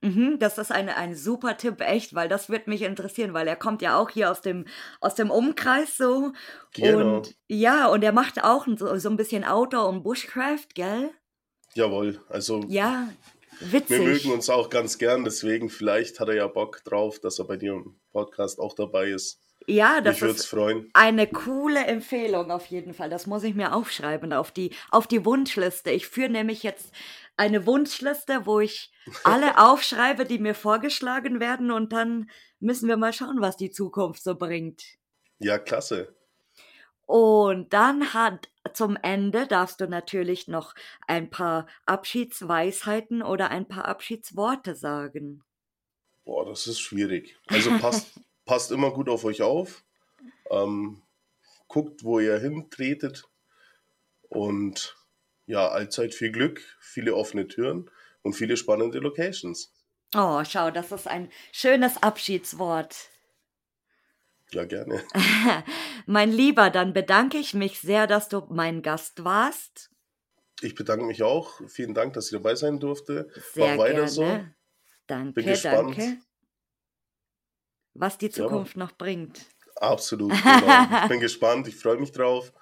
[0.02, 3.56] Mhm, das ist eine, ein super Tipp, echt, weil das wird mich interessieren, weil er
[3.56, 4.66] kommt ja auch hier aus dem,
[5.00, 6.32] aus dem Umkreis so.
[6.74, 7.16] Genau.
[7.16, 11.10] Und ja, und er macht auch so, so ein bisschen Outdoor und Bushcraft, gell?
[11.74, 12.62] Jawohl, also.
[12.68, 13.08] Ja,
[13.60, 13.90] Witzig.
[13.90, 17.46] Wir mögen uns auch ganz gern, deswegen vielleicht hat er ja Bock drauf, dass er
[17.46, 19.40] bei dir im Podcast auch dabei ist.
[19.66, 20.90] Ja, das ist freuen.
[20.92, 23.10] eine coole Empfehlung auf jeden Fall.
[23.10, 25.90] Das muss ich mir aufschreiben auf die, auf die Wunschliste.
[25.90, 26.92] Ich führe nämlich jetzt
[27.36, 28.92] eine Wunschliste, wo ich
[29.24, 34.22] alle aufschreibe, die mir vorgeschlagen werden und dann müssen wir mal schauen, was die Zukunft
[34.22, 34.82] so bringt.
[35.38, 36.14] Ja, klasse.
[37.06, 40.74] Und dann hat zum Ende darfst du natürlich noch
[41.06, 45.42] ein paar Abschiedsweisheiten oder ein paar Abschiedsworte sagen.
[46.24, 47.38] Boah, das ist schwierig.
[47.46, 49.84] Also passt, passt immer gut auf euch auf.
[50.50, 51.02] Ähm,
[51.68, 53.28] guckt, wo ihr hintretet.
[54.28, 54.96] Und
[55.46, 57.88] ja, allzeit viel Glück, viele offene Türen
[58.22, 59.72] und viele spannende Locations.
[60.14, 63.10] Oh, schau, das ist ein schönes Abschiedswort.
[64.52, 65.02] Ja, gerne.
[66.06, 69.90] mein Lieber, dann bedanke ich mich sehr, dass du mein Gast warst.
[70.62, 71.60] Ich bedanke mich auch.
[71.68, 73.28] Vielen Dank, dass ich dabei sein durfte.
[73.52, 74.08] Sehr Mach weiter gerne.
[74.08, 74.44] so.
[75.06, 76.18] Danke, danke.
[77.94, 78.80] Was die Zukunft ja.
[78.80, 79.46] noch bringt.
[79.76, 81.02] Absolut, genau.
[81.02, 82.52] ich bin gespannt, ich freue mich drauf.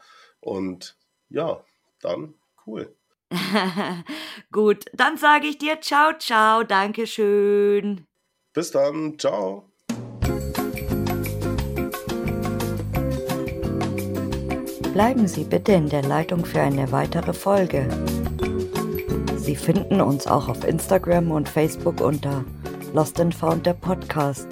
[0.40, 0.96] Und
[1.28, 1.64] ja,
[2.00, 2.34] dann
[2.66, 2.94] cool.
[4.52, 8.06] Gut, dann sage ich dir ciao, ciao, danke schön.
[8.52, 9.73] Bis dann, ciao.
[14.94, 17.88] Bleiben Sie bitte in der Leitung für eine weitere Folge.
[19.36, 22.44] Sie finden uns auch auf Instagram und Facebook unter
[22.92, 24.46] Lost and Found der Podcast.